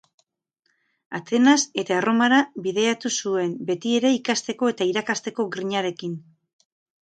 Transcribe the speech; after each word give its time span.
Atenas 1.19 1.57
eta 1.81 1.95
Erromara 2.03 2.39
bidaiatu 2.69 3.13
zuen, 3.25 3.53
betiere 3.69 4.13
ikasteko 4.17 4.73
eta 4.75 4.91
irakasteko 4.95 5.49
grinarekin. 5.59 6.21